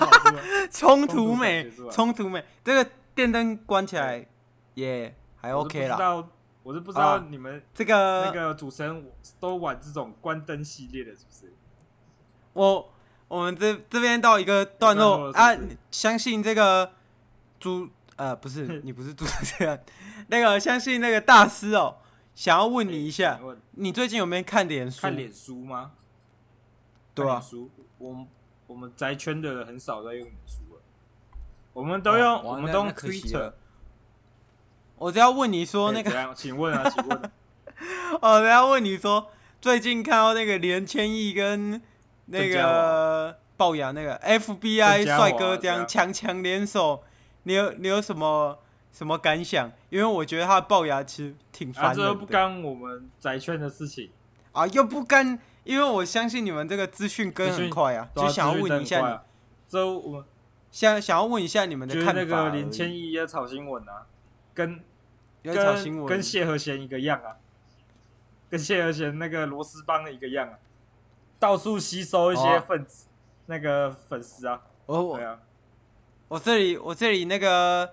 [0.72, 2.90] 冲突 美，冲突美，这个。
[3.16, 4.26] 电灯关起来
[4.74, 5.96] 也还 OK 啦。
[6.64, 11.54] 我是不知道，你们这个那个主持人都玩这种关灯系列的，是不是？
[12.54, 12.94] 我
[13.28, 15.56] 我们这这边到一个段落啊，
[15.92, 16.94] 相信这个
[17.60, 19.84] 主呃不是 你不是主持人，
[20.28, 21.98] 那个相信那个大师哦，
[22.34, 23.40] 想要问你一下，
[23.72, 25.02] 你最近有没有看脸书？
[25.02, 25.92] 看脸书吗？
[27.14, 28.28] 对啊，书我们
[28.68, 30.82] 我们宅圈的人很少在用脸书了。
[31.74, 33.54] 我们都用，哦、我们都用 Twitter。
[35.04, 37.32] 我只要问你说那个， 请问啊，请问。
[38.22, 41.82] 我只要问你说，最近看到那个连千亿跟
[42.28, 47.04] 那个龅牙那个 FBI 帅哥这样强强联手，
[47.44, 48.58] 你有你有什么
[48.94, 49.70] 什么感想？
[49.90, 51.90] 因为我觉得他的齙牙其实挺烦的。
[51.90, 54.10] 啊，这不干我们宅圈的事情
[54.54, 59.18] 啊，又不干，因为我相信你们这个资讯跟很快啊，就想要问一下你，
[59.68, 60.24] 这我。
[60.72, 62.14] 想想要问一下你们的看法。
[62.14, 64.08] 那个连千亿要炒新闻啊，
[64.56, 64.80] 跟
[65.44, 67.38] 跟跟谢和弦一个样啊，
[68.50, 70.58] 跟谢和弦那个螺丝帮的一个样啊，
[71.38, 73.10] 到处吸收一些分子，哦、
[73.48, 74.62] 那个粉丝啊。
[74.86, 75.40] 哦，对啊，
[76.30, 77.92] 我这里我这里那个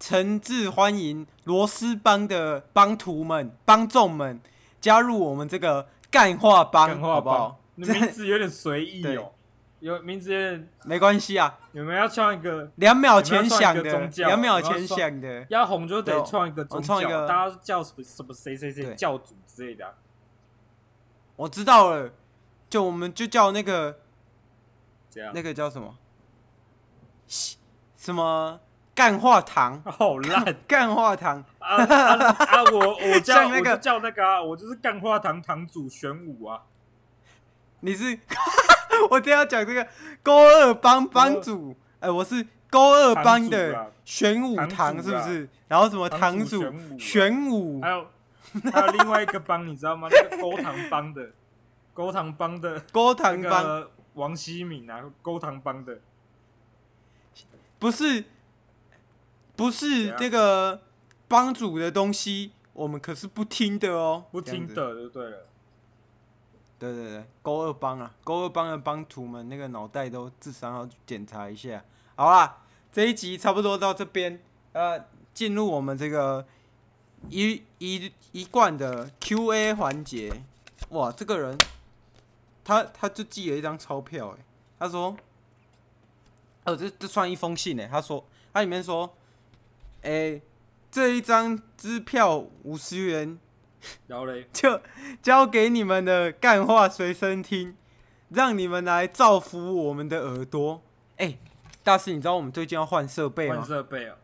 [0.00, 4.40] 诚挚欢迎螺丝帮的帮徒们帮众们
[4.80, 7.60] 加入我们这个干话帮，好不好？
[7.74, 9.32] 名字有点随意哦。
[9.84, 11.58] 有名字有没关系啊。
[11.72, 14.06] 有没有要创一个两秒前想的？
[14.16, 15.44] 两秒前想的。
[15.50, 19.92] 要红就得创一个宗教，创一个大家叫什么什么谁谁谁教主之类的、啊。
[21.36, 22.10] 我知道了，
[22.70, 23.98] 就我们就叫那个，
[25.10, 25.98] 这样那个叫什么？
[27.94, 28.58] 什么
[28.94, 29.82] 干化堂？
[29.84, 30.56] 好烂！
[30.66, 32.64] 干化堂啊啊，啊！
[32.72, 36.62] 我我叫那个叫那个啊，我就是干化堂堂主玄武啊。
[37.84, 38.18] 你是？
[39.10, 39.86] 我正要讲这个
[40.22, 45.46] 勾二帮帮主，哎、欸，我是勾二帮的玄武堂，是不是？
[45.68, 46.64] 然后什么堂主？
[46.98, 47.82] 玄武？
[47.82, 48.06] 还有
[48.72, 50.08] 还有另外一个帮，你知道吗？
[50.10, 51.30] 那个 勾堂帮的。
[51.92, 53.86] 勾堂帮的勾堂帮。
[54.14, 56.00] 王希敏啊，勾堂帮的。
[57.78, 58.24] 不是
[59.56, 60.80] 不是这个
[61.28, 65.46] 帮主的东西，我们可是不听的哦，不听的就对了。
[66.78, 71.82] 对对对，勾二帮啊，勾二帮的帮徒们那个脑袋都智商要检查一下。
[72.16, 74.40] 好啦，这一集差不多到这边，
[74.72, 76.44] 呃，进入我们这个
[77.30, 80.42] 一一一贯的 Q&A 环节。
[80.90, 81.56] 哇，这个人
[82.64, 84.44] 他他就寄了一张钞票，哎，
[84.78, 85.16] 他说，
[86.64, 89.14] 哦，这这算一封信呢，他说他里面说，
[90.02, 90.40] 哎，
[90.90, 93.38] 这一张支票五十元。
[94.08, 94.80] 然后嘞，就
[95.22, 97.76] 交给你们的干话随身听，
[98.30, 100.82] 让你们来造福我们的耳朵。
[101.16, 101.38] 哎、欸，
[101.82, 103.56] 大师，你知道我们最近要换设备吗？
[103.56, 104.16] 换设备啊！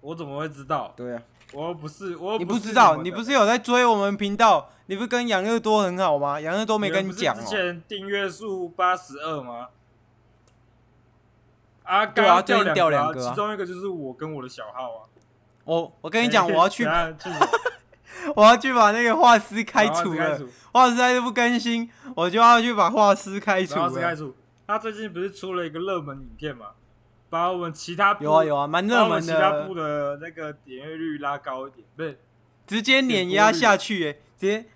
[0.00, 0.92] 我怎么会知道？
[0.96, 4.70] 对啊，我又不是，我又不是你不知道，你不是有在追我们频道？
[4.86, 6.40] 你不是跟杨乐多很好吗？
[6.40, 7.40] 杨乐多没跟你讲哦。
[7.40, 9.68] 之前订阅数八十二吗？
[11.84, 15.00] 啊，对啊，最近掉两个，其中一个就是我跟我的小号啊。
[15.64, 16.86] 我我跟你讲，我要去。
[18.36, 20.40] 我要去把那个画师开除了，
[20.72, 23.74] 画师还是不更新，我就要去把画师开除。
[23.76, 24.34] 画师开除。
[24.66, 26.68] 他最近不是出了一个热门影片嘛？
[27.28, 29.34] 把我们其他部有啊有啊，蛮热门的。
[29.34, 32.18] 其他部的那个点阅率拉高一点，不是
[32.66, 34.66] 直接碾压下去，哎，直接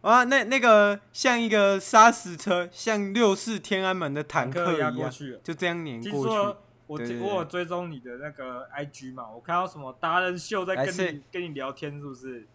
[0.00, 4.94] 啊，那那个像一个砂石车，像六四天安门的坦克一样，
[5.42, 6.54] 就这样碾过去。
[6.86, 12.46] 我我有追踪你的那个 IG 嘛，我看到什么达人秀在跟你跟你聊天，是不是？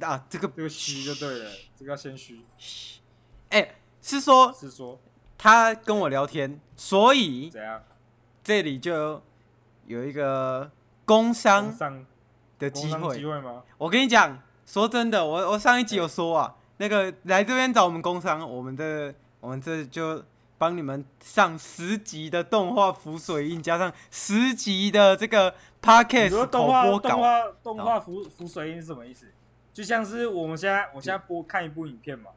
[0.00, 2.40] 啊，这个这个虚就对了，这个要先虚。
[3.48, 5.00] 哎、欸，是说，是说，
[5.38, 7.82] 他跟我聊天，所以怎样？
[8.42, 9.22] 这里就
[9.86, 10.70] 有一个
[11.06, 11.74] 工商
[12.58, 13.62] 的机会，机会吗？
[13.78, 20.22] 我跟你讲，说真的，我我上一集有说啊，欸、那个来这边找我们工商，我们的我们这就
[20.58, 27.08] 帮你们上十集的动画浮水印，加上十集的这个 podcast 口播稿。
[27.08, 29.26] 动画动画浮浮水印是什么意思？
[29.74, 32.30] 就像是我们现在，我现在播看一部影片嘛，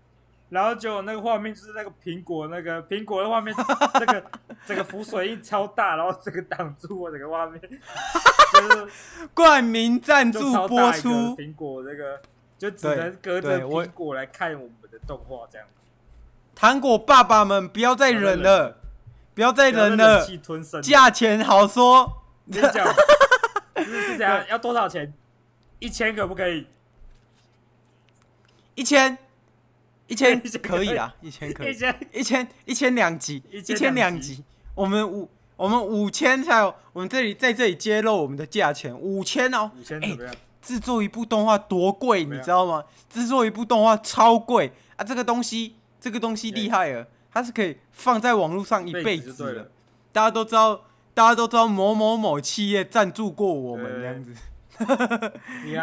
[0.50, 3.56] 然后就那个画面就是那个苹果那个苹果的画面，
[4.00, 4.24] 这个
[4.66, 8.88] 这个浮水印超大，然后这个挡住我这个画面，就是
[9.36, 12.20] 冠名赞助播出苹果这个，
[12.58, 15.68] 就只能隔着苹果来看我们的动画这样。
[16.56, 18.78] 糖果爸爸们不要再忍了，
[19.36, 20.26] 不要再忍了，
[20.82, 22.24] 价钱好说。
[22.46, 22.88] 你讲，
[23.78, 25.14] 是是这样，要多少钱？
[25.78, 26.66] 一千可不可以？
[28.78, 29.18] 一千，
[30.06, 31.76] 一千 可以啦，一千可以，
[32.14, 34.44] 一千一千两集，一千两集，
[34.76, 40.36] 我们五我们五千才有，我们这里在这里揭露我们的价钱，五千哦，五千怎么样？
[40.62, 42.84] 制作一部动画多贵，你知道吗？
[43.10, 44.72] 制作一部动画超贵。
[44.98, 45.04] 啊！
[45.04, 49.72] 这个东西，这个东西厉害了，它是可以放在网络上一辈子的，
[50.12, 50.82] 大家都知道，
[51.14, 54.34] 大家都知道某某某企业赞助过我们这样子，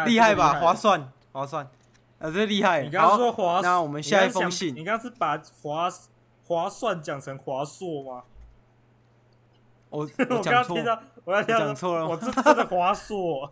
[0.05, 0.59] 厉害吧？
[0.59, 1.65] 划算，划算。
[2.17, 2.81] 啊，这厉害！
[2.81, 4.73] 你刚刚说划，那我们下一封信。
[4.73, 5.89] 你刚刚是把划
[6.47, 8.23] 划算讲成华硕吗？
[9.89, 9.99] 我
[10.29, 13.51] 我刚刚听到，我要讲错了，我真的华硕，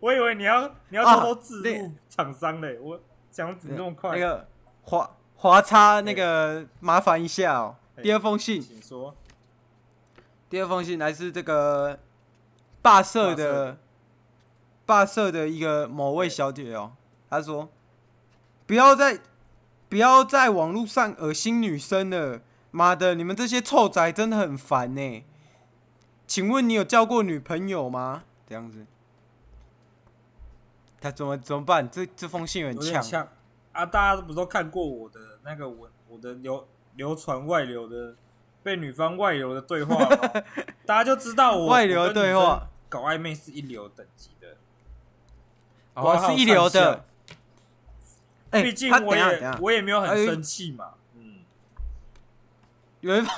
[0.00, 2.98] 我以为你要你要偷偷置入厂商嘞，我
[3.30, 4.18] 讲怎么那么快？
[4.18, 4.48] 那个
[4.82, 7.76] 华华差那个麻烦一下哦。
[8.02, 9.14] 第二封信，请说。
[10.48, 11.98] 第二封信来自这个
[12.80, 13.76] 霸社的
[14.86, 16.92] 霸社的一个某位小姐哦，
[17.28, 17.68] 她说。
[18.68, 19.18] 不要再，
[19.88, 22.42] 不要在网络上恶心女生了！
[22.70, 25.24] 妈的，你们这些臭仔真的很烦呢。
[26.26, 28.24] 请问你有交过女朋友吗？
[28.46, 28.84] 这样子，
[31.00, 31.88] 他怎么怎么办？
[31.88, 33.26] 这这封信很呛
[33.72, 33.86] 啊！
[33.86, 38.16] 大家不都看过我的那个我我的流流传外流的
[38.62, 40.08] 被女方外流的对话吗？
[40.84, 44.58] 大家就知道我外流的对话搞暧昧是一流等级的，
[45.94, 47.06] 我是一流的。
[48.50, 51.40] 毕竟我也我也没有很生气嘛，嗯，
[53.00, 53.30] 有一封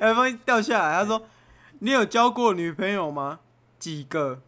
[0.00, 1.22] 有一封掉下来，他说
[1.78, 3.40] ：“你有交过女朋友吗？
[3.78, 4.40] 几个？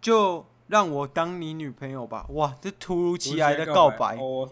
[0.00, 4.50] 就让我当你女朋友吧。”哇，这突如其来的告白，哦，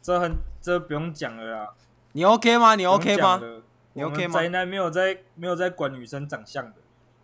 [0.00, 1.74] 这很这不用讲了啦。
[2.12, 2.74] 你 OK 吗？
[2.74, 3.40] 你 OK 吗？
[3.92, 4.40] 你 OK 吗？
[4.40, 6.76] 宅男没有在没有在管女生长相的，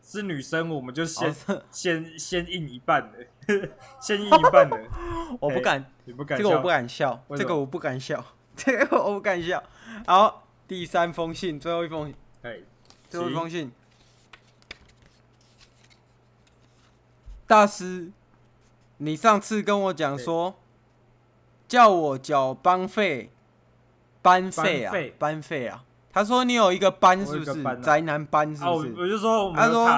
[0.02, 4.78] 是女生我们就先、哦、先先硬一半的，先硬一半的。
[5.40, 8.24] 我不敢，你不敢，这个我不敢笑，这个我不敢笑。
[8.56, 9.62] 这个我不敢笑。
[10.06, 12.14] 好，第三封信，最后一封信。
[12.42, 12.58] 哎，
[13.08, 13.72] 最后一封信。
[17.46, 18.10] 大师，
[18.98, 20.54] 你上次跟我讲说，
[21.68, 23.30] 叫我缴班费，
[24.22, 25.84] 班费啊，班费啊。
[26.12, 27.62] 他说你有一个班是不是？
[27.82, 28.94] 宅男班是不是？
[28.96, 29.88] 我就说，他说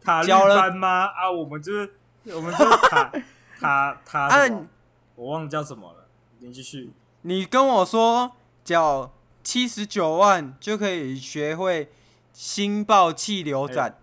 [0.00, 1.06] 塔绿班吗？
[1.06, 1.94] 啊，我们就是
[2.26, 3.12] 我们就是塔
[3.58, 4.48] 塔塔，
[5.16, 6.08] 我忘了叫什么了。
[6.38, 6.92] 你继续。
[7.22, 8.32] 你跟我说
[8.64, 9.12] 缴
[9.42, 11.90] 七十九万就可以学会
[12.32, 13.94] 星爆气流斩，欸、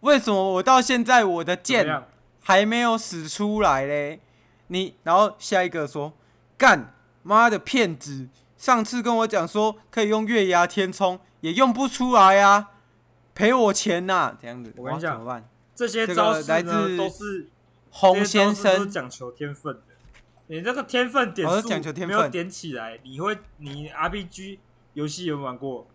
[0.00, 2.04] 为什么我到现在我的剑
[2.40, 4.20] 还没有使出来嘞？
[4.68, 6.12] 你然后下一个说
[6.56, 12.70] 干妈的骗子，上次跟我讲说可以用月牙天冲，也用不出来啊，
[13.34, 14.38] 赔我钱呐、啊！
[14.40, 15.48] 这样子，我跟你讲怎么办？
[15.74, 17.50] 这些招式呢、这个、都是
[17.90, 19.91] 洪先生讲求天分的。
[20.48, 21.68] 你这个天分点数
[22.06, 24.58] 没有点起来，你会你 RPG
[24.94, 25.86] 游戏有没有玩过？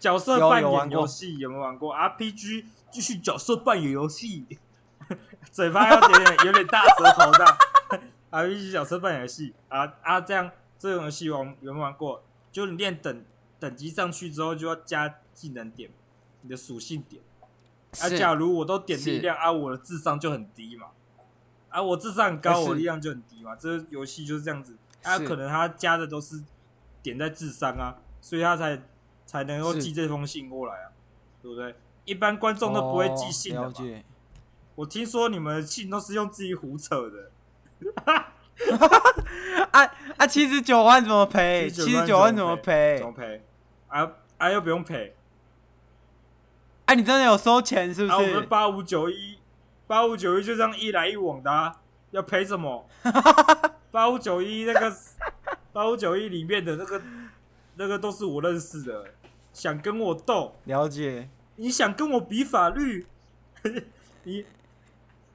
[0.00, 4.46] 角色扮演游戏有没有玩过？RPG 继续角色扮演游戏，
[5.52, 8.00] 嘴巴要点点 有点大舌头的
[8.32, 10.20] RPG 角色扮演游戏啊啊！
[10.20, 12.24] 这样这种游戏玩有没有玩过？
[12.50, 13.24] 就你练等
[13.60, 15.90] 等级上去之后，就要加技能点，
[16.40, 17.22] 你的属性点。
[18.00, 20.88] 啊，假如我都点力量啊，我的智商就很低嘛。
[21.72, 23.56] 啊，我智商很高，我力量就很低嘛。
[23.56, 24.76] 这游戏就是这样子。
[25.02, 26.40] 啊，可能他加的都是
[27.02, 28.80] 点在智商啊，所以他才
[29.26, 30.92] 才能够寄这封信过来啊，
[31.42, 31.74] 对不对？
[32.04, 33.74] 一般观众都不会寄信的嘛。
[34.74, 37.30] 我听说你们的信都是用自己胡扯的。
[39.72, 40.26] 啊啊！
[40.26, 41.68] 七十九万怎么赔？
[41.68, 42.98] 七十九万怎么赔？
[42.98, 43.42] 怎么赔？
[43.88, 44.50] 啊啊！
[44.50, 45.16] 又不用赔。
[46.84, 48.12] 哎，你真的有收钱是不是？
[48.12, 49.38] 啊，我们八五九一。
[49.86, 51.76] 八五九一就这样一来一往的，啊，
[52.12, 52.88] 要赔什么？
[53.90, 54.92] 八五九一那个
[55.72, 57.02] 八五九一里面的那个
[57.76, 59.04] 那个都是我认识的，
[59.52, 60.56] 想跟我斗？
[60.64, 61.28] 了解。
[61.56, 63.06] 你想跟我比法律？
[64.24, 64.44] 你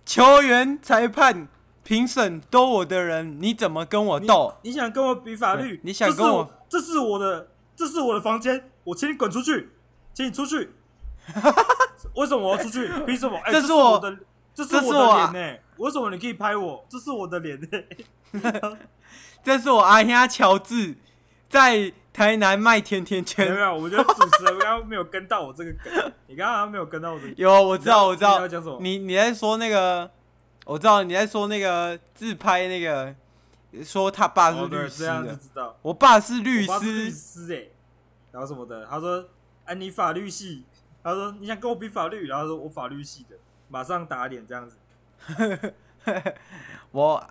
[0.03, 1.47] 球员、裁判、
[1.83, 4.55] 评审都我的人，你怎么跟我斗？
[4.63, 5.79] 你想跟我比法律？
[5.83, 6.51] 你想跟我？
[6.67, 9.69] 这是我的，这是我的房间，我请你滚出去，
[10.13, 10.71] 请你出去。
[12.15, 12.87] 为什么我要出去？
[13.05, 13.37] 凭什么？
[13.45, 14.17] 欸、这是我的。
[14.63, 16.85] 这是我的脸呢、欸，为什么你可以拍我？
[16.89, 18.77] 这是我的脸呢、欸，
[19.43, 20.95] 这是我阿兄乔治
[21.49, 23.51] 在台南卖甜甜圈。
[23.51, 27.33] 没有，我觉得主持人刚刚没有跟到我这个梗，你刚刚没有跟到我这个。
[27.37, 28.37] 有，我知道，我知道。
[28.37, 28.79] 你要讲什么？
[28.81, 30.09] 你你在说那个？
[30.65, 33.15] 我知道你在说那个自拍那个，
[33.85, 34.83] 说他爸是律师的。
[34.83, 35.77] 哦、这样就知道。
[35.81, 36.79] 我爸是律师。
[36.79, 37.67] 律师哎，
[38.33, 38.85] 然后什么的？
[38.85, 39.23] 他说
[39.63, 40.65] ：“哎，你法律系。”
[41.01, 43.37] 他说：“你想跟我比法律？”然后说：“我法律系的。”
[43.69, 44.77] 马上打脸这样子，
[46.91, 47.23] 我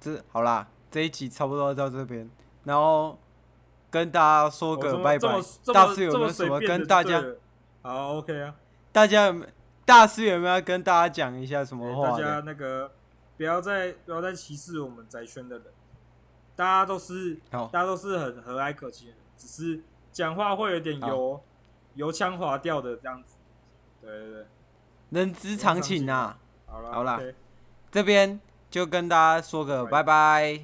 [0.00, 2.28] 这好啦，这一集差不多到这边，
[2.64, 3.18] 然后
[3.90, 5.40] 跟大家说个拜拜。
[5.72, 7.24] 大师有没有什么跟大家？
[7.82, 8.54] 好，OK 啊。
[8.92, 9.46] 大家有没
[9.84, 12.10] 大师有没有要跟大家讲一下什么话？
[12.10, 12.92] 大家那个
[13.36, 15.66] 不要再不要再歧视我们宅圈的人，
[16.54, 19.82] 大家都是大家都是很和蔼可亲的，只是
[20.12, 21.40] 讲话会有点油
[21.94, 23.36] 油腔滑调的这样子。
[24.02, 24.46] 对对对。
[25.10, 26.38] 人之常情呐、啊。
[26.66, 27.20] 好啦，好了，
[27.90, 28.38] 这边
[28.70, 30.60] 就跟大家说个拜拜。